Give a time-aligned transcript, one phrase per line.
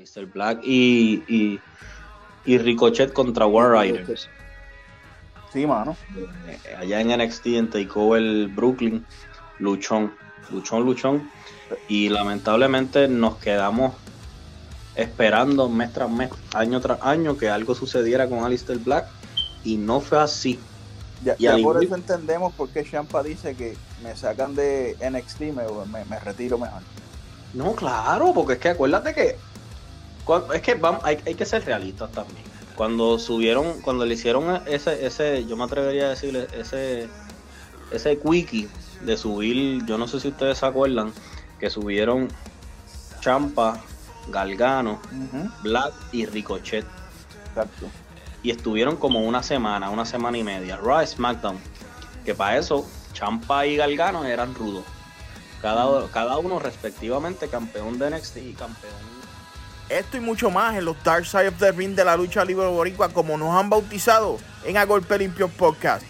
[0.00, 1.60] Alistair Black y, y,
[2.46, 4.28] y Ricochet contra War Riders.
[5.52, 5.94] Sí, mano.
[6.48, 9.04] Eh, allá en NXT en Takeover Brooklyn,
[9.58, 10.14] luchón,
[10.50, 11.30] luchón, luchón.
[11.86, 13.92] Y lamentablemente nos quedamos
[14.94, 19.06] esperando mes tras mes, año tras año, que algo sucediera con Alistair Black.
[19.64, 20.58] Y no fue así.
[21.22, 24.54] Ya, Y ya al por igual- eso entendemos por qué Champa dice que me sacan
[24.54, 26.80] de NXT me, me retiro mejor.
[27.52, 29.36] No, claro, porque es que acuérdate que
[30.52, 32.44] es que vamos, hay, hay que ser realistas también.
[32.76, 37.08] Cuando subieron, cuando le hicieron ese, ese, yo me atrevería a decirle, ese,
[37.90, 38.68] ese quickie
[39.02, 41.12] de subir, yo no sé si ustedes se acuerdan,
[41.58, 42.28] que subieron
[43.20, 43.80] Champa,
[44.28, 45.00] Galgano,
[45.62, 46.86] Black y Ricochet.
[47.48, 47.86] Exacto.
[48.42, 50.76] Y estuvieron como una semana, una semana y media.
[50.76, 51.58] Raw, SmackDown.
[52.24, 54.84] Que para eso, Champa y Galgano eran rudos.
[55.60, 59.19] Cada, cada uno respectivamente campeón de NXT y campeón
[59.90, 62.68] Esto y mucho más en los Dark Side of the Ring de la lucha libre
[62.68, 66.09] boricua como nos han bautizado en A Golpe Limpio Podcast.